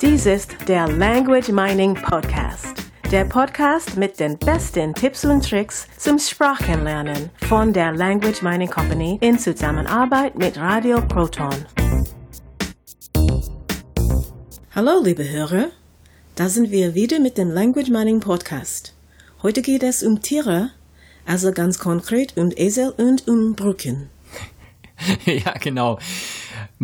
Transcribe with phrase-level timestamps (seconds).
[0.00, 2.74] Dies ist der Language Mining Podcast.
[3.10, 9.18] Der Podcast mit den besten Tipps und Tricks zum Sprachenlernen von der Language Mining Company
[9.20, 11.54] in Zusammenarbeit mit Radio Proton.
[14.74, 15.68] Hallo, liebe Hörer.
[16.34, 18.94] Da sind wir wieder mit dem Language Mining Podcast.
[19.42, 20.70] Heute geht es um Tiere,
[21.24, 24.10] also ganz konkret um Esel und um Brücken.
[25.24, 25.98] ja, genau.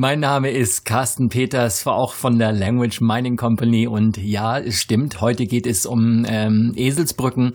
[0.03, 5.21] Mein Name ist Carsten Peters, auch von der Language Mining Company und ja, es stimmt,
[5.21, 7.53] heute geht es um ähm, Eselsbrücken.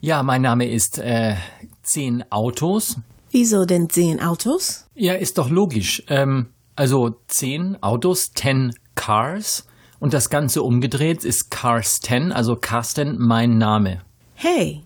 [0.00, 1.34] Ja, mein Name ist äh,
[1.82, 2.98] Zehn Autos.
[3.32, 4.86] Wieso denn zehn Autos?
[4.94, 6.04] Ja, ist doch logisch.
[6.06, 9.66] Ähm, also zehn Autos, ten Cars
[9.98, 14.02] und das Ganze umgedreht ist Cars 10, also Carsten, mein Name.
[14.34, 14.84] Hey,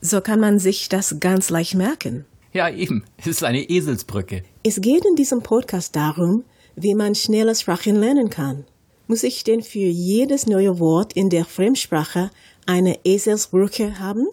[0.00, 2.24] so kann man sich das ganz leicht merken.
[2.52, 3.04] Ja, eben.
[3.18, 4.42] Es ist eine Eselsbrücke.
[4.62, 6.44] Es geht in diesem Podcast darum,
[6.76, 8.64] wie man schneller Sprachen lernen kann.
[9.06, 12.30] Muss ich denn für jedes neue Wort in der Fremdsprache
[12.66, 14.28] eine Eselsbrücke haben?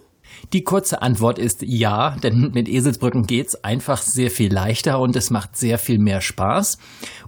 [0.54, 5.32] Die kurze Antwort ist ja, denn mit Eselsbrücken geht's einfach sehr viel leichter und es
[5.32, 6.78] macht sehr viel mehr Spaß.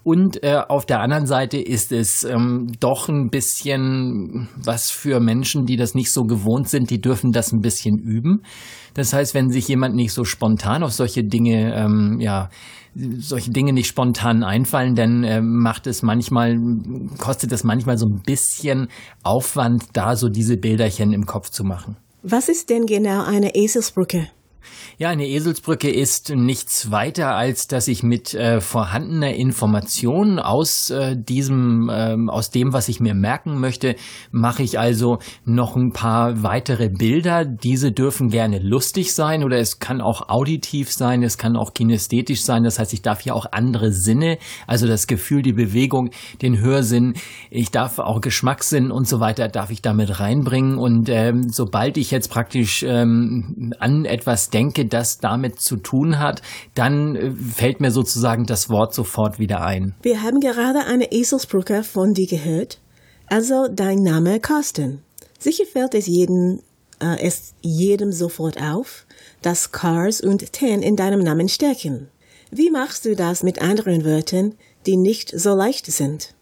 [0.04, 5.66] Und äh, auf der anderen Seite ist es ähm, doch ein bisschen was für Menschen,
[5.66, 8.44] die das nicht so gewohnt sind, die dürfen das ein bisschen üben.
[8.94, 12.50] Das heißt, wenn sich jemand nicht so spontan auf solche Dinge, ähm, ja,
[12.96, 16.58] solche Dinge nicht spontan einfallen, dann äh, macht es manchmal,
[17.20, 18.88] kostet es manchmal so ein bisschen
[19.24, 21.98] Aufwand, da so diese Bilderchen im Kopf zu machen.
[22.30, 24.28] Was ist denn genau eine Eselsbrücke?
[25.00, 31.16] Ja, eine Eselsbrücke ist nichts weiter, als dass ich mit äh, vorhandener Information aus äh,
[31.16, 33.96] diesem, ähm, aus dem, was ich mir merken möchte,
[34.32, 37.46] mache ich also noch ein paar weitere Bilder.
[37.46, 42.42] Diese dürfen gerne lustig sein oder es kann auch auditiv sein, es kann auch kinästhetisch
[42.42, 42.64] sein.
[42.64, 46.10] Das heißt, ich darf hier auch andere Sinne, also das Gefühl, die Bewegung,
[46.42, 47.14] den Hörsinn,
[47.52, 50.80] ich darf auch Geschmackssinn und so weiter, darf ich damit reinbringen.
[50.80, 54.57] Und ähm, sobald ich jetzt praktisch ähm, an etwas denke,
[54.90, 56.42] das damit zu tun hat,
[56.76, 59.96] dann äh, fällt mir sozusagen das Wort sofort wieder ein.
[60.02, 62.80] Wir haben gerade eine Eselsbrücke von dir gehört.
[63.28, 65.02] Also dein Name Carsten.
[65.40, 66.62] Sicher fällt es jedem,
[67.02, 69.06] äh, es jedem sofort auf,
[69.42, 72.10] dass Cars und Ten in deinem Namen stecken.
[72.52, 76.34] Wie machst du das mit anderen Wörtern, die nicht so leicht sind?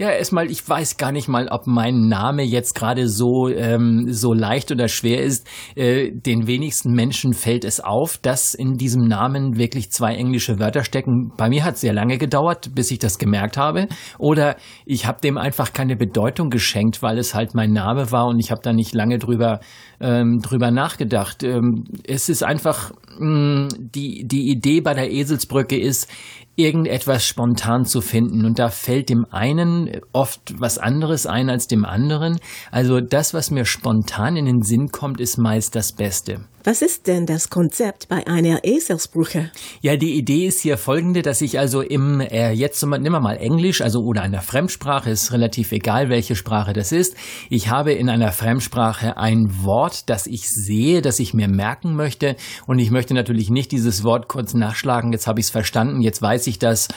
[0.00, 4.32] Ja, erstmal, ich weiß gar nicht mal, ob mein Name jetzt gerade so, ähm, so
[4.32, 5.44] leicht oder schwer ist.
[5.74, 10.84] Äh, den wenigsten Menschen fällt es auf, dass in diesem Namen wirklich zwei englische Wörter
[10.84, 11.32] stecken.
[11.36, 13.88] Bei mir hat es sehr lange gedauert, bis ich das gemerkt habe.
[14.18, 14.54] Oder
[14.86, 18.52] ich habe dem einfach keine Bedeutung geschenkt, weil es halt mein Name war und ich
[18.52, 19.58] habe da nicht lange drüber,
[19.98, 21.42] ähm, drüber nachgedacht.
[21.42, 26.08] Ähm, es ist einfach, mh, mm, die, die Idee bei der Eselsbrücke ist,
[26.58, 28.44] irgendetwas spontan zu finden.
[28.44, 32.38] Und da fällt dem einen oft was anderes ein als dem anderen.
[32.72, 36.40] Also das, was mir spontan in den Sinn kommt, ist meist das Beste.
[36.68, 39.50] Was ist denn das Konzept bei einer Eselsbrücke?
[39.80, 43.38] Ja, die Idee ist hier folgende, dass ich also im, äh, jetzt nehmen wir mal
[43.38, 47.16] Englisch, also oder einer Fremdsprache, ist relativ egal, welche Sprache das ist.
[47.48, 52.36] Ich habe in einer Fremdsprache ein Wort, das ich sehe, das ich mir merken möchte
[52.66, 56.20] und ich möchte natürlich nicht dieses Wort kurz nachschlagen, jetzt habe ich es verstanden, jetzt
[56.20, 56.88] weiß ich das,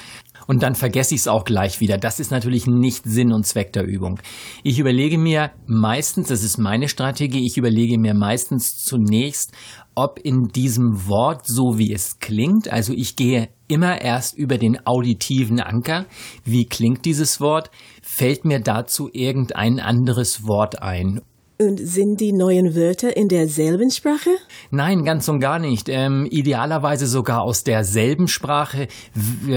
[0.47, 1.97] und dann vergesse ich es auch gleich wieder.
[1.97, 4.19] Das ist natürlich nicht Sinn und Zweck der Übung.
[4.63, 9.51] Ich überlege mir meistens, das ist meine Strategie, ich überlege mir meistens zunächst,
[9.95, 14.85] ob in diesem Wort so wie es klingt, also ich gehe immer erst über den
[14.85, 16.05] auditiven Anker,
[16.43, 21.21] wie klingt dieses Wort, fällt mir dazu irgendein anderes Wort ein
[21.61, 24.31] und sind die neuen Wörter in derselben Sprache?
[24.71, 25.89] Nein, ganz und gar nicht.
[25.89, 28.87] Ähm, idealerweise sogar aus derselben Sprache.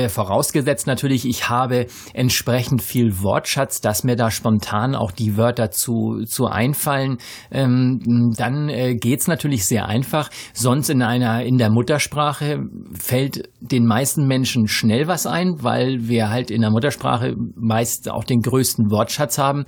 [0.08, 6.24] Vorausgesetzt natürlich, ich habe entsprechend viel Wortschatz, dass mir da spontan auch die Wörter zu,
[6.26, 7.18] zu einfallen.
[7.50, 10.28] Ähm, dann äh, geht's natürlich sehr einfach.
[10.52, 16.28] Sonst in einer, in der Muttersprache fällt den meisten Menschen schnell was ein, weil wir
[16.28, 19.64] halt in der Muttersprache meist auch den größten Wortschatz haben.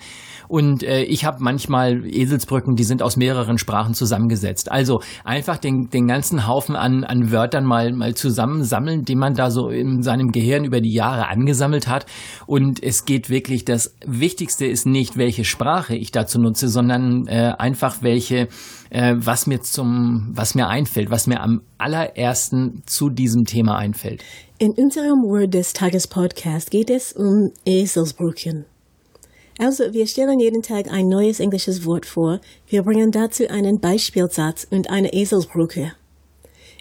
[0.49, 4.70] Und äh, ich habe manchmal Eselsbrücken, die sind aus mehreren Sprachen zusammengesetzt.
[4.70, 9.50] Also einfach den, den ganzen Haufen an, an Wörtern mal, mal zusammensammeln, den man da
[9.50, 12.06] so in seinem Gehirn über die Jahre angesammelt hat.
[12.46, 17.52] Und es geht wirklich, das Wichtigste ist nicht, welche Sprache ich dazu nutze, sondern äh,
[17.56, 18.49] einfach welche,
[18.90, 24.23] äh, was mir zum, was mir einfällt, was mir am allerersten zu diesem Thema einfällt.
[24.58, 28.64] In unserem Word des Tages Podcast geht es um Eselsbrücken.
[29.58, 32.41] Also, wir stellen jeden Tag ein neues englisches Wort vor.
[32.69, 35.93] Wir bringen dazu einen Beispielsatz und eine Eselsbrücke.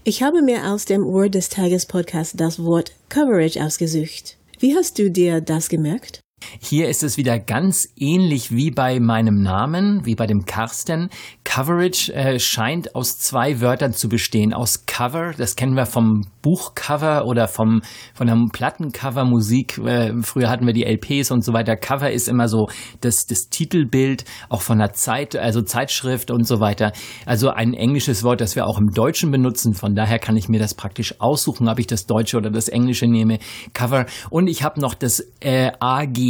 [0.03, 4.37] Ich habe mir aus dem Word des Tages Podcast das Wort Coverage ausgesucht.
[4.59, 6.24] Wie hast du dir das gemerkt?
[6.59, 11.09] Hier ist es wieder ganz ähnlich wie bei meinem Namen, wie bei dem Karsten.
[11.43, 14.53] Coverage äh, scheint aus zwei Wörtern zu bestehen.
[14.53, 17.81] Aus Cover, das kennen wir vom Buchcover oder vom,
[18.13, 19.77] von der Plattencover Musik.
[19.77, 21.75] Äh, früher hatten wir die LPs und so weiter.
[21.75, 22.67] Cover ist immer so
[23.01, 26.91] das, das Titelbild, auch von der Zeit, also Zeitschrift und so weiter.
[27.25, 29.73] Also ein englisches Wort, das wir auch im Deutschen benutzen.
[29.73, 33.07] Von daher kann ich mir das praktisch aussuchen, ob ich das Deutsche oder das Englische
[33.07, 33.39] nehme.
[33.73, 34.05] Cover.
[34.29, 35.71] Und ich habe noch das äh,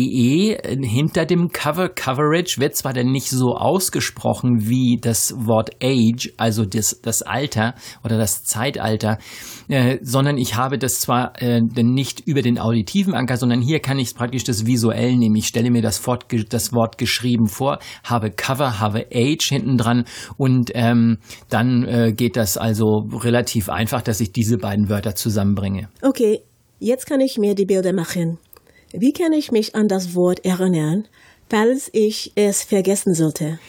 [0.06, 1.90] AGE hinter dem Cover.
[1.90, 7.76] Coverage wird zwar dann nicht so ausgesprochen wie das Wort Age, also das, das Alter
[8.04, 9.18] oder das Zeitalter,
[9.68, 14.00] äh, sondern ich habe das zwar äh, nicht über den auditiven Anker, sondern hier kann
[14.00, 15.36] ich praktisch das visuell nehmen.
[15.36, 20.06] Ich stelle mir das Wort, das Wort geschrieben vor, habe Cover, habe Age hinten dran
[20.38, 21.18] und ähm,
[21.50, 25.90] dann äh, geht das also relativ einfach, dass ich diese beiden Wörter zusammenbringe.
[26.02, 26.42] Okay,
[26.80, 28.40] jetzt kann ich mir die Bilder machen.
[28.98, 31.06] Wie kann ich mich an das Wort erinnern,
[31.50, 33.60] falls ich es vergessen sollte?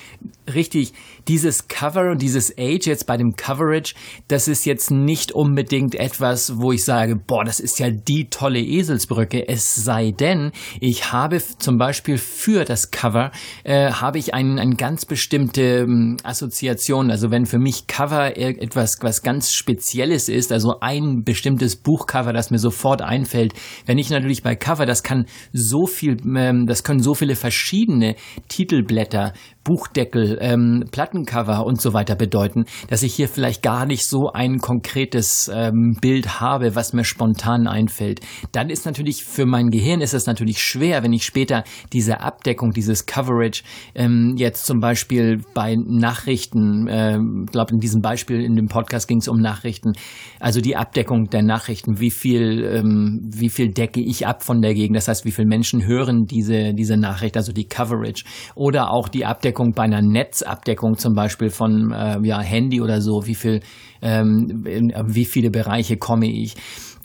[0.52, 0.92] Richtig,
[1.26, 3.94] dieses Cover und dieses Age jetzt bei dem Coverage,
[4.28, 8.60] das ist jetzt nicht unbedingt etwas, wo ich sage, boah, das ist ja die tolle
[8.60, 9.48] Eselsbrücke.
[9.48, 13.32] Es sei denn, ich habe zum Beispiel für das Cover
[13.64, 17.10] äh, habe ich eine ein ganz bestimmte ähm, Assoziation.
[17.10, 22.50] Also wenn für mich Cover etwas was ganz Spezielles ist, also ein bestimmtes Buchcover, das
[22.50, 23.52] mir sofort einfällt,
[23.86, 28.16] wenn ich natürlich bei Cover, das kann so viel, ähm, das können so viele verschiedene
[28.48, 29.32] Titelblätter,
[29.66, 34.58] Buchdeckel, ähm, Plattencover und so weiter bedeuten, dass ich hier vielleicht gar nicht so ein
[34.58, 38.20] konkretes ähm, Bild habe, was mir spontan einfällt.
[38.52, 42.70] Dann ist natürlich für mein Gehirn ist es natürlich schwer, wenn ich später diese Abdeckung,
[42.70, 43.64] dieses Coverage
[43.96, 47.18] ähm, jetzt zum Beispiel bei Nachrichten, äh,
[47.50, 49.94] glaube in diesem Beispiel in dem Podcast ging es um Nachrichten,
[50.38, 54.74] also die Abdeckung der Nachrichten, wie viel, ähm, wie viel decke ich ab von der
[54.74, 58.24] Gegend, das heißt, wie viele Menschen hören diese diese Nachricht, also die Coverage
[58.54, 63.00] oder auch die Abdeckung Abdeckung bei einer Netzabdeckung zum Beispiel von äh, ja, Handy oder
[63.00, 63.60] so, wie viel,
[64.02, 66.56] ähm, in, wie viele Bereiche komme ich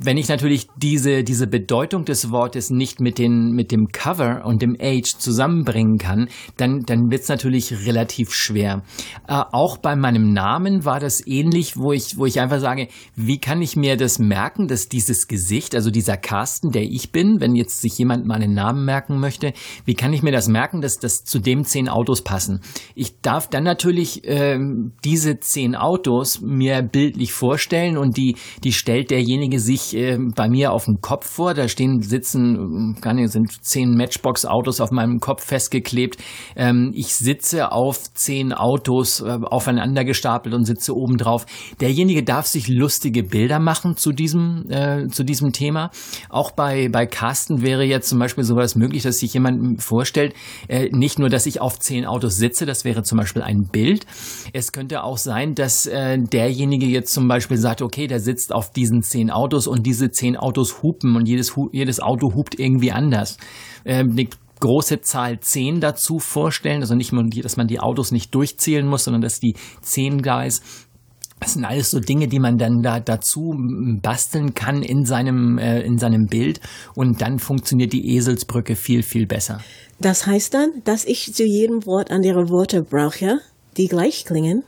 [0.03, 4.61] wenn ich natürlich diese, diese Bedeutung des Wortes nicht mit, den, mit dem Cover und
[4.61, 6.27] dem Age zusammenbringen kann,
[6.57, 8.83] dann, dann wird es natürlich relativ schwer.
[9.27, 13.37] Äh, auch bei meinem Namen war das ähnlich, wo ich, wo ich einfach sage, wie
[13.37, 17.55] kann ich mir das merken, dass dieses Gesicht, also dieser Carsten, der ich bin, wenn
[17.55, 19.53] jetzt sich jemand meinen Namen merken möchte,
[19.85, 22.61] wie kann ich mir das merken, dass das zu dem zehn Autos passen?
[22.95, 24.57] Ich darf dann natürlich äh,
[25.03, 30.71] diese zehn Autos mir bildlich vorstellen und die, die stellt derjenige sich äh, bei mir
[30.71, 31.53] auf dem Kopf vor.
[31.53, 36.17] Da stehen, sitzen, gar nicht, sind zehn Matchbox-Autos auf meinem Kopf festgeklebt.
[36.55, 41.45] Ähm, ich sitze auf zehn Autos äh, aufeinander gestapelt und sitze oben drauf.
[41.79, 45.91] Derjenige darf sich lustige Bilder machen zu diesem, äh, zu diesem Thema.
[46.29, 50.33] Auch bei, bei Carsten wäre jetzt zum Beispiel sowas möglich, dass sich jemand vorstellt,
[50.67, 54.05] äh, nicht nur, dass ich auf zehn Autos sitze, das wäre zum Beispiel ein Bild.
[54.53, 58.71] Es könnte auch sein, dass äh, derjenige jetzt zum Beispiel sagt, okay, der sitzt auf
[58.71, 63.37] diesen zehn Autos und diese zehn Autos hupen und jedes, jedes Auto hupt irgendwie anders.
[63.85, 64.27] Ähm, eine
[64.59, 69.03] große Zahl zehn dazu vorstellen, also nicht nur, dass man die Autos nicht durchzählen muss,
[69.03, 70.61] sondern dass die zehn Guys
[71.41, 73.55] das sind alles so Dinge, die man dann da dazu
[74.01, 76.61] basteln kann in seinem, äh, in seinem Bild
[76.93, 79.59] und dann funktioniert die Eselsbrücke viel, viel besser.
[79.99, 83.39] Das heißt dann, dass ich zu jedem Wort andere Worte brauche,
[83.75, 84.63] die gleich klingen?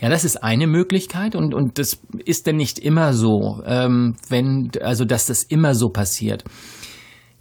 [0.00, 4.70] Ja, das ist eine Möglichkeit und, und das ist denn nicht immer so, ähm, wenn,
[4.82, 6.44] also dass das immer so passiert.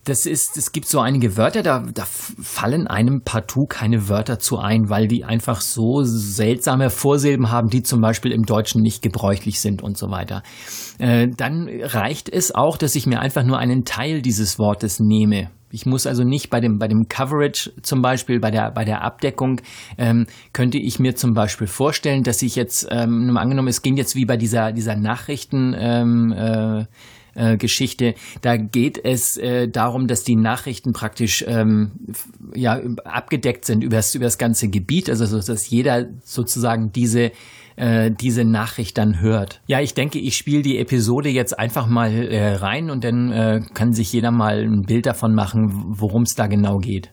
[0.05, 4.57] Das ist, es gibt so einige Wörter, da, da fallen einem partout keine Wörter zu
[4.57, 9.59] ein, weil die einfach so seltsame Vorsilben haben, die zum Beispiel im Deutschen nicht gebräuchlich
[9.59, 10.41] sind und so weiter.
[10.97, 15.51] Äh, dann reicht es auch, dass ich mir einfach nur einen Teil dieses Wortes nehme.
[15.71, 19.03] Ich muss also nicht bei dem, bei dem Coverage zum Beispiel, bei der, bei der
[19.03, 19.61] Abdeckung,
[19.97, 24.15] ähm, könnte ich mir zum Beispiel vorstellen, dass ich jetzt, ähm, angenommen, es ging jetzt
[24.15, 26.85] wie bei dieser, dieser Nachrichten, ähm, äh,
[27.57, 28.15] Geschichte.
[28.41, 31.91] Da geht es äh, darum, dass die Nachrichten praktisch ähm,
[32.53, 37.31] ja abgedeckt sind über das, ganze Gebiet, also dass jeder sozusagen diese
[37.79, 39.61] äh, diese Nachricht dann hört.
[39.67, 43.61] Ja, ich denke, ich spiele die Episode jetzt einfach mal äh, rein und dann äh,
[43.73, 47.09] kann sich jeder mal ein Bild davon machen, worum es da genau geht.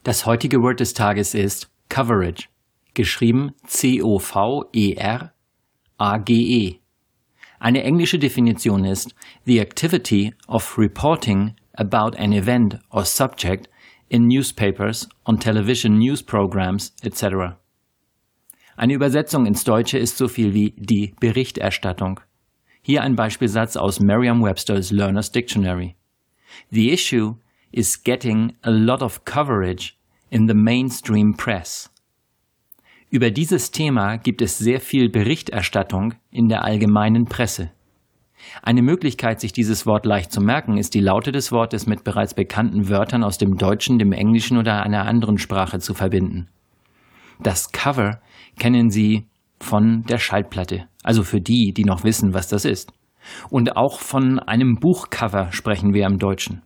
[0.02, 2.48] Das heutige Word des Tages ist Coverage.
[2.94, 4.22] geschrieben C-O-V-E-R-A-G-E.
[7.62, 9.14] Eine englische Definition ist
[9.47, 13.69] the activity of reporting about an event or subject
[14.09, 17.57] in newspapers, on television news programs, etc.
[18.76, 22.19] Eine Übersetzung ins Deutsche ist so viel wie die Berichterstattung.
[22.83, 25.95] Hier ein Beispielsatz aus Merriam-Webster's Learner's Dictionary.
[26.73, 27.37] The issue
[27.71, 29.97] is getting a lot of coverage
[30.31, 31.91] in the mainstream press.
[33.12, 37.71] Über dieses Thema gibt es sehr viel Berichterstattung in der allgemeinen Presse.
[38.62, 42.33] Eine Möglichkeit, sich dieses Wort leicht zu merken, ist die Laute des Wortes mit bereits
[42.33, 46.49] bekannten Wörtern aus dem Deutschen, dem Englischen oder einer anderen Sprache zu verbinden.
[47.38, 48.23] Das Cover
[48.59, 49.26] kennen Sie
[49.61, 52.95] von der Schallplatte, also für die, die noch wissen, was das ist.
[53.50, 56.62] Und auch von einem Buchcover sprechen wir im Deutschen.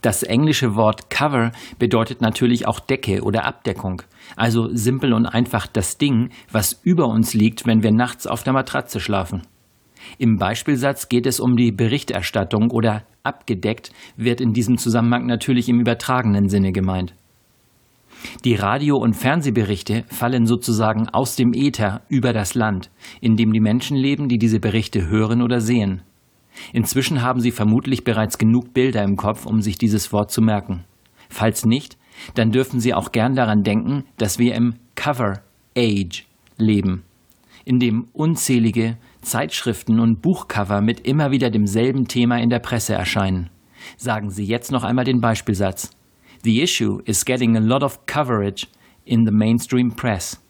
[0.00, 4.02] Das englische Wort Cover bedeutet natürlich auch Decke oder Abdeckung,
[4.36, 8.52] also simpel und einfach das Ding, was über uns liegt, wenn wir nachts auf der
[8.52, 9.42] Matratze schlafen.
[10.18, 15.80] Im Beispielsatz geht es um die Berichterstattung oder abgedeckt wird in diesem Zusammenhang natürlich im
[15.80, 17.14] übertragenen Sinne gemeint.
[18.44, 23.60] Die Radio- und Fernsehberichte fallen sozusagen aus dem Äther über das Land, in dem die
[23.60, 26.02] Menschen leben, die diese Berichte hören oder sehen.
[26.72, 30.84] Inzwischen haben Sie vermutlich bereits genug Bilder im Kopf, um sich dieses Wort zu merken.
[31.28, 31.96] Falls nicht,
[32.34, 35.42] dann dürfen Sie auch gern daran denken, dass wir im Cover
[35.76, 36.26] Age
[36.58, 37.04] leben,
[37.64, 43.50] in dem unzählige Zeitschriften und Buchcover mit immer wieder demselben Thema in der Presse erscheinen.
[43.96, 45.90] Sagen Sie jetzt noch einmal den Beispielsatz.
[46.44, 48.66] The issue is getting a lot of coverage
[49.04, 50.40] in the mainstream press.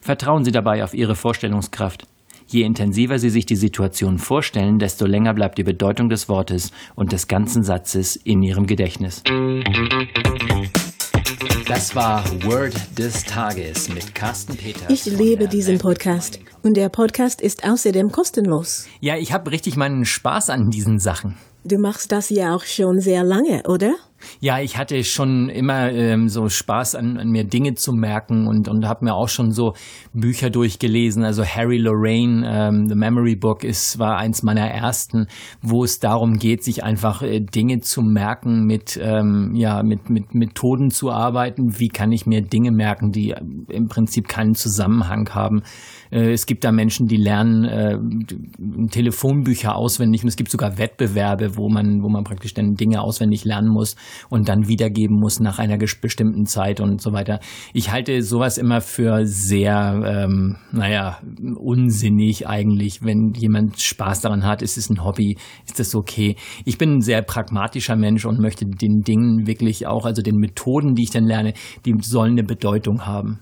[0.00, 2.06] Vertrauen Sie dabei auf Ihre Vorstellungskraft.
[2.50, 7.12] Je intensiver Sie sich die Situation vorstellen, desto länger bleibt die Bedeutung des Wortes und
[7.12, 9.22] des ganzen Satzes in Ihrem Gedächtnis.
[11.66, 14.88] Das war Word des Tages mit Carsten Peters.
[14.88, 18.86] Ich liebe diesen Podcast und der Podcast ist außerdem kostenlos.
[19.00, 21.36] Ja, ich habe richtig meinen Spaß an diesen Sachen.
[21.64, 23.94] Du machst das ja auch schon sehr lange, oder?
[24.40, 28.68] Ja, ich hatte schon immer ähm, so Spaß an, an, mir Dinge zu merken und,
[28.68, 29.74] und habe mir auch schon so
[30.12, 31.24] Bücher durchgelesen.
[31.24, 35.26] Also Harry Lorraine, ähm, The Memory Book, ist, war eins meiner ersten,
[35.62, 40.34] wo es darum geht, sich einfach äh, Dinge zu merken, mit, ähm, ja, mit, mit
[40.34, 41.78] Methoden zu arbeiten.
[41.78, 45.62] Wie kann ich mir Dinge merken, die äh, im Prinzip keinen Zusammenhang haben?
[46.10, 47.98] Äh, es gibt da Menschen, die lernen äh,
[48.90, 53.44] Telefonbücher auswendig und es gibt sogar Wettbewerbe, wo man, wo man praktisch dann Dinge auswendig
[53.44, 53.96] lernen muss
[54.28, 57.40] und dann wiedergeben muss nach einer bestimmten Zeit und so weiter.
[57.72, 61.18] Ich halte sowas immer für sehr, ähm, naja,
[61.56, 63.02] unsinnig eigentlich.
[63.02, 65.36] Wenn jemand Spaß daran hat, ist es ein Hobby,
[65.66, 66.36] ist das okay.
[66.64, 70.94] Ich bin ein sehr pragmatischer Mensch und möchte den Dingen wirklich auch, also den Methoden,
[70.94, 73.40] die ich dann lerne, die sollen eine Bedeutung haben.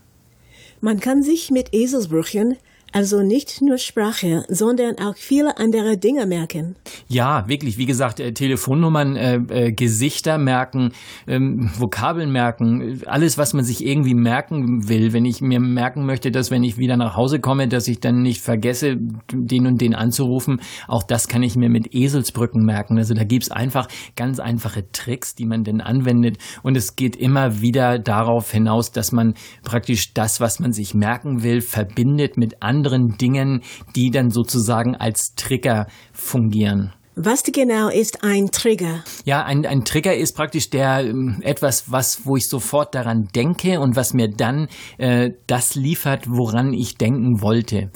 [0.81, 2.57] Man kann sich mit Eselsbrüchen
[2.97, 6.77] also nicht nur Sprache, sondern auch viele andere Dinge merken.
[7.09, 7.77] Ja, wirklich.
[7.77, 10.93] Wie gesagt, äh, Telefonnummern, äh, äh, Gesichter merken,
[11.27, 15.13] ähm, Vokabeln merken, alles, was man sich irgendwie merken will.
[15.13, 18.23] Wenn ich mir merken möchte, dass wenn ich wieder nach Hause komme, dass ich dann
[18.23, 18.97] nicht vergesse,
[19.31, 22.97] den und den anzurufen, auch das kann ich mir mit Eselsbrücken merken.
[22.97, 26.39] Also da gibt's einfach ganz einfache Tricks, die man denn anwendet.
[26.63, 29.35] Und es geht immer wieder darauf hinaus, dass man
[29.65, 33.63] praktisch das, was man sich merken will, verbindet mit anderen anderen Dingen,
[33.95, 36.93] die dann sozusagen als Trigger fungieren.
[37.19, 39.03] Was genau ist ein Trigger?
[39.25, 43.81] Ja, ein, ein Trigger ist praktisch der ähm, etwas, was, wo ich sofort daran denke
[43.81, 47.91] und was mir dann äh, das liefert, woran ich denken wollte.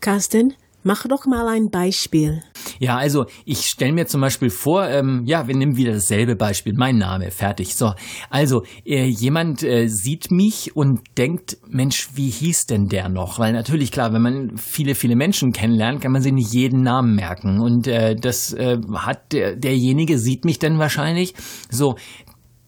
[0.00, 0.54] Carsten,
[0.86, 2.42] Mach doch mal ein Beispiel.
[2.84, 6.74] Ja, also ich stelle mir zum Beispiel vor, ähm, ja, wir nehmen wieder dasselbe Beispiel,
[6.74, 7.76] mein Name, fertig.
[7.76, 7.94] So,
[8.28, 13.38] also äh, jemand äh, sieht mich und denkt, Mensch, wie hieß denn der noch?
[13.38, 17.14] Weil natürlich klar, wenn man viele, viele Menschen kennenlernt, kann man sich nicht jeden Namen
[17.14, 17.58] merken.
[17.58, 21.32] Und äh, das äh, hat der, derjenige sieht mich dann wahrscheinlich.
[21.70, 21.96] So,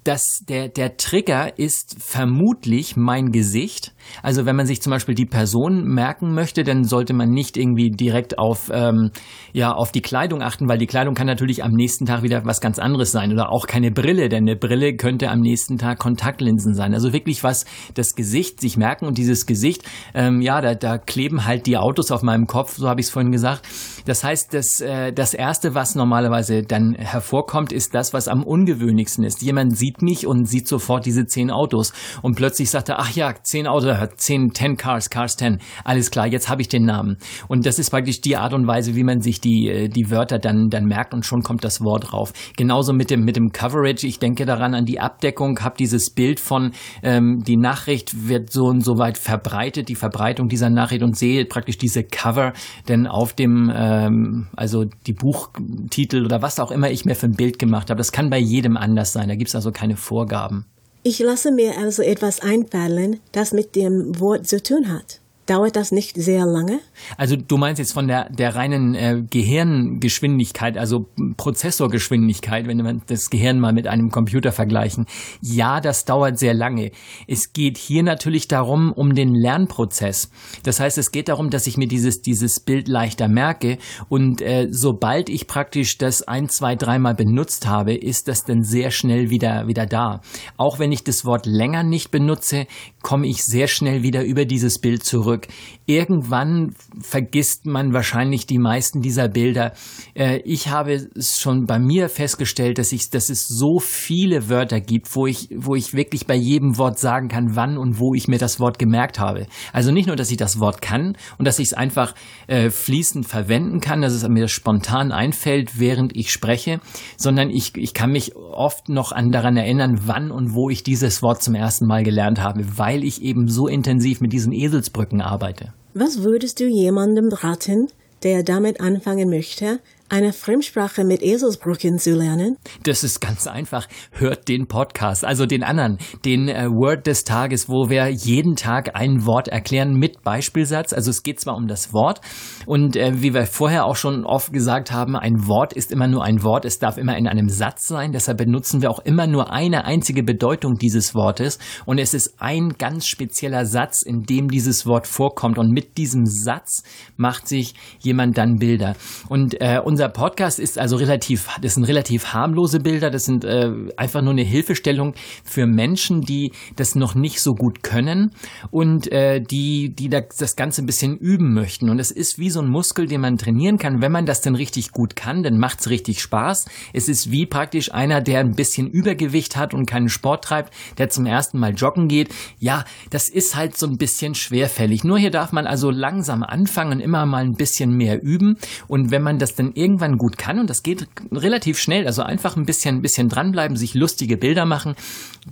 [0.06, 3.92] dass der, der Trigger ist vermutlich mein Gesicht.
[4.22, 7.90] Also wenn man sich zum Beispiel die Person merken möchte, dann sollte man nicht irgendwie
[7.90, 9.10] direkt auf, ähm,
[9.52, 12.60] ja, auf die Kleidung achten, weil die Kleidung kann natürlich am nächsten Tag wieder was
[12.60, 16.74] ganz anderes sein oder auch keine Brille, denn eine Brille könnte am nächsten Tag Kontaktlinsen
[16.74, 16.94] sein.
[16.94, 19.82] Also wirklich was das Gesicht sich merken und dieses Gesicht,
[20.14, 23.12] ähm, ja, da, da kleben halt die Autos auf meinem Kopf, so habe ich es
[23.12, 23.62] vorhin gesagt.
[24.04, 29.24] Das heißt, das, äh, das Erste, was normalerweise dann hervorkommt, ist das, was am ungewöhnlichsten
[29.24, 29.42] ist.
[29.42, 31.92] Jemand sieht sieht mich und sieht sofort diese zehn Autos.
[32.22, 35.58] Und plötzlich sagt er, ach ja, zehn Autos, zehn, ten Cars, Cars ten.
[35.84, 37.16] Alles klar, jetzt habe ich den Namen.
[37.48, 40.38] Und das ist praktisch die Art und Weise, wie man sich die, äh, die Wörter
[40.38, 42.32] dann, dann merkt und schon kommt das Wort drauf.
[42.56, 44.06] Genauso mit dem, mit dem Coverage.
[44.06, 46.72] Ich denke daran an die Abdeckung, habe dieses Bild von,
[47.02, 51.44] ähm, die Nachricht wird so und so weit verbreitet, die Verbreitung dieser Nachricht und sehe
[51.46, 52.52] praktisch diese Cover,
[52.88, 57.36] denn auf dem, ähm, also die Buchtitel oder was auch immer ich mir für ein
[57.36, 59.28] Bild gemacht habe, das kann bei jedem anders sein.
[59.28, 60.66] Da gibt es also keine Vorgaben.
[61.04, 65.20] Ich lasse mir also etwas einfallen, das mit dem Wort zu tun hat.
[65.46, 66.80] Dauert das nicht sehr lange?
[67.16, 73.30] Also du meinst jetzt von der, der reinen äh, Gehirngeschwindigkeit, also Prozessorgeschwindigkeit, wenn wir das
[73.30, 75.06] Gehirn mal mit einem Computer vergleichen.
[75.40, 76.90] Ja, das dauert sehr lange.
[77.28, 80.32] Es geht hier natürlich darum, um den Lernprozess.
[80.64, 84.66] Das heißt, es geht darum, dass ich mir dieses, dieses Bild leichter merke und äh,
[84.68, 89.68] sobald ich praktisch das ein, zwei, dreimal benutzt habe, ist das dann sehr schnell wieder,
[89.68, 90.22] wieder da.
[90.56, 92.66] Auch wenn ich das Wort länger nicht benutze,
[93.00, 95.48] komme ich sehr schnell wieder über dieses Bild zurück zurück.
[95.86, 99.72] Irgendwann vergisst man wahrscheinlich die meisten dieser Bilder.
[100.14, 104.80] Äh, ich habe es schon bei mir festgestellt, dass ich, dass es so viele Wörter
[104.80, 108.26] gibt, wo ich, wo ich wirklich bei jedem Wort sagen kann, wann und wo ich
[108.26, 109.46] mir das Wort gemerkt habe.
[109.72, 112.14] Also nicht nur, dass ich das Wort kann und dass ich es einfach
[112.48, 116.80] äh, fließend verwenden kann, dass es mir spontan einfällt, während ich spreche,
[117.16, 121.22] sondern ich, ich kann mich oft noch an daran erinnern, wann und wo ich dieses
[121.22, 125.72] Wort zum ersten Mal gelernt habe, weil ich eben so intensiv mit diesen Eselsbrücken arbeite.
[125.94, 127.88] Was würdest du jemandem raten,
[128.22, 132.56] der damit anfangen möchte, eine Fremdsprache mit Eselsbrücken zu lernen?
[132.84, 133.88] Das ist ganz einfach.
[134.12, 138.94] Hört den Podcast, also den anderen, den äh, Word des Tages, wo wir jeden Tag
[138.94, 140.92] ein Wort erklären mit Beispielsatz.
[140.92, 142.20] Also es geht zwar um das Wort
[142.66, 146.24] und äh, wie wir vorher auch schon oft gesagt haben, ein Wort ist immer nur
[146.24, 146.64] ein Wort.
[146.64, 148.12] Es darf immer in einem Satz sein.
[148.12, 152.74] Deshalb benutzen wir auch immer nur eine einzige Bedeutung dieses Wortes und es ist ein
[152.78, 156.82] ganz spezieller Satz, in dem dieses Wort vorkommt und mit diesem Satz
[157.16, 158.94] macht sich jemand dann Bilder.
[159.28, 163.72] Und äh, unser Podcast ist also relativ, das sind relativ harmlose Bilder, das sind äh,
[163.96, 168.32] einfach nur eine Hilfestellung für Menschen, die das noch nicht so gut können
[168.70, 171.88] und äh, die, die das Ganze ein bisschen üben möchten.
[171.88, 174.02] Und es ist wie so ein Muskel, den man trainieren kann.
[174.02, 176.66] Wenn man das denn richtig gut kann, dann macht es richtig Spaß.
[176.92, 181.08] Es ist wie praktisch einer, der ein bisschen Übergewicht hat und keinen Sport treibt, der
[181.08, 182.34] zum ersten Mal joggen geht.
[182.58, 185.04] Ja, das ist halt so ein bisschen schwerfällig.
[185.04, 188.58] Nur hier darf man also langsam anfangen, immer mal ein bisschen mehr üben.
[188.88, 192.56] Und wenn man das dann irgendwann gut kann, und das geht relativ schnell, also einfach
[192.56, 194.96] ein bisschen, ein bisschen dranbleiben, sich lustige Bilder machen,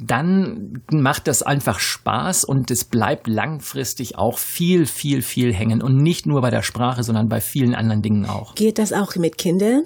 [0.00, 5.82] dann macht das einfach Spaß und es bleibt langfristig auch viel, viel, viel hängen.
[5.82, 8.56] Und nicht nur bei der Sprache, sondern bei vielen anderen Dingen auch.
[8.56, 9.84] Geht das auch mit Kindern?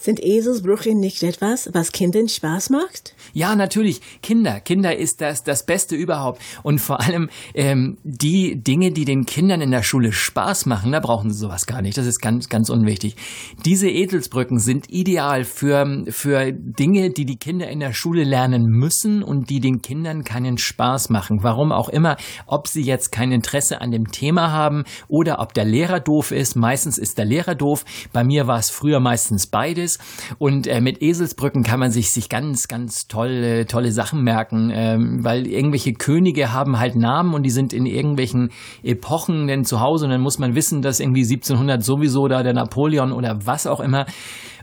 [0.00, 3.14] Sind Eselsbrüche nicht etwas, was Kindern Spaß macht?
[3.32, 4.00] Ja, natürlich.
[4.22, 4.60] Kinder.
[4.60, 6.40] Kinder ist das, das Beste überhaupt.
[6.62, 11.00] Und vor allem ähm, die Dinge, die den Kindern in der Schule Spaß machen, da
[11.00, 11.98] brauchen sie sowas gar nicht.
[11.98, 13.16] Das ist ganz, ganz unwichtig.
[13.64, 19.24] Diese Eselsbrücken sind ideal für, für Dinge, die die Kinder in der Schule lernen müssen
[19.24, 21.42] und die den Kindern keinen Spaß machen.
[21.42, 22.16] Warum auch immer.
[22.46, 26.54] Ob sie jetzt kein Interesse an dem Thema haben oder ob der Lehrer doof ist.
[26.54, 27.84] Meistens ist der Lehrer doof.
[28.12, 30.00] Bei mir war es früher meistens beides ist.
[30.38, 35.20] Und äh, mit Eselsbrücken kann man sich, sich ganz, ganz tolle, tolle Sachen merken, ähm,
[35.22, 38.50] weil irgendwelche Könige haben halt Namen und die sind in irgendwelchen
[38.82, 42.52] Epochen denn zu Hause und dann muss man wissen, dass irgendwie 1700 sowieso da der
[42.52, 44.06] Napoleon oder was auch immer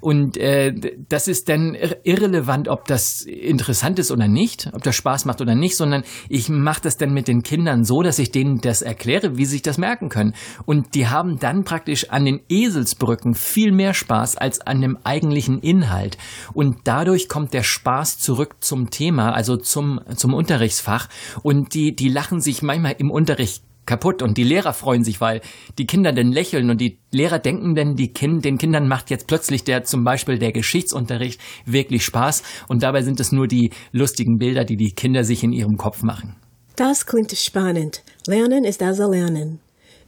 [0.01, 0.73] und äh,
[1.09, 5.55] das ist dann irrelevant, ob das interessant ist oder nicht, ob das Spaß macht oder
[5.55, 9.37] nicht, sondern ich mache das dann mit den Kindern so, dass ich denen das erkläre,
[9.37, 10.33] wie sie sich das merken können.
[10.65, 15.59] Und die haben dann praktisch an den Eselsbrücken viel mehr Spaß als an dem eigentlichen
[15.59, 16.17] Inhalt.
[16.53, 21.07] Und dadurch kommt der Spaß zurück zum Thema, also zum, zum Unterrichtsfach.
[21.41, 25.41] Und die, die lachen sich manchmal im Unterricht kaputt und die Lehrer freuen sich, weil
[25.77, 29.27] die Kinder dann lächeln und die Lehrer denken denn, die kind, den Kindern macht jetzt
[29.27, 34.37] plötzlich der zum Beispiel der Geschichtsunterricht wirklich Spaß und dabei sind es nur die lustigen
[34.37, 36.35] Bilder, die die Kinder sich in ihrem Kopf machen.
[36.75, 38.03] Das klingt spannend.
[38.27, 39.59] Lernen ist also Lernen.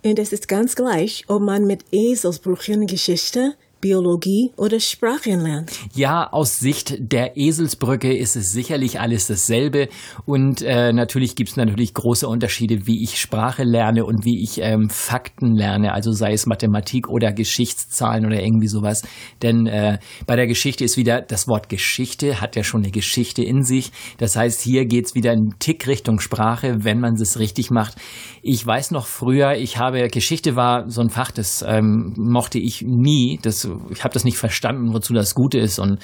[0.03, 3.55] Und es ist ganz gleich, ob man mit Eselsbrüchen Geschichte,
[3.87, 5.71] Biologie oder Sprachen lernt.
[5.95, 9.87] Ja, aus Sicht der Eselsbrücke ist es sicherlich alles dasselbe
[10.25, 14.59] und äh, natürlich gibt es natürlich große Unterschiede, wie ich Sprache lerne und wie ich
[14.59, 19.03] ähm, Fakten lerne, also sei es Mathematik oder Geschichtszahlen oder irgendwie sowas.
[19.41, 23.41] Denn äh, bei der Geschichte ist wieder das Wort Geschichte, hat ja schon eine Geschichte
[23.41, 23.93] in sich.
[24.17, 27.95] Das heißt, hier geht's wieder einen Tick Richtung Sprache, wenn man es richtig macht.
[28.41, 32.81] Ich weiß noch früher, ich habe Geschichte war so ein Fach, das ähm, mochte ich
[32.81, 33.39] nie.
[33.41, 35.99] Das ich habe das nicht verstanden, wozu das Gute ist und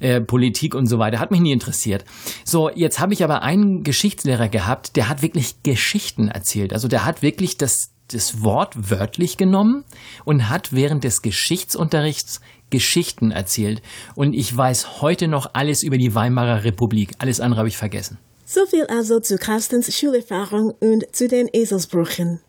[0.00, 1.18] äh, Politik und so weiter.
[1.18, 2.04] Hat mich nie interessiert.
[2.44, 6.72] So, jetzt habe ich aber einen Geschichtslehrer gehabt, der hat wirklich Geschichten erzählt.
[6.72, 9.84] Also der hat wirklich das, das Wort wörtlich genommen
[10.24, 13.82] und hat während des Geschichtsunterrichts Geschichten erzählt.
[14.14, 17.12] Und ich weiß heute noch alles über die Weimarer Republik.
[17.18, 18.18] Alles andere habe ich vergessen.
[18.44, 22.40] So viel also zu Carstens Schulerfahrung und zu den Eselsbrüchen.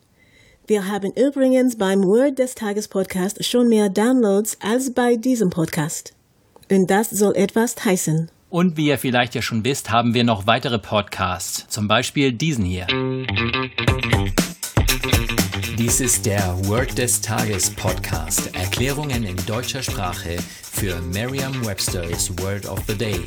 [0.70, 6.14] Wir haben übrigens beim Word des Tages Podcast schon mehr Downloads als bei diesem Podcast.
[6.70, 8.30] Und das soll etwas heißen.
[8.50, 11.66] Und wie ihr vielleicht ja schon wisst, haben wir noch weitere Podcasts.
[11.66, 12.86] Zum Beispiel diesen hier.
[15.76, 18.54] Dies ist der Word des Tages Podcast.
[18.54, 23.18] Erklärungen in deutscher Sprache für Merriam-Webster's Word of the Day.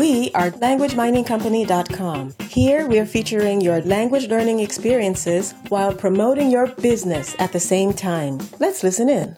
[0.00, 2.34] We are LanguageMiningCompany.com.
[2.48, 7.92] Here we are featuring your language learning experiences while promoting your business at the same
[7.92, 8.38] time.
[8.58, 9.36] Let's listen in.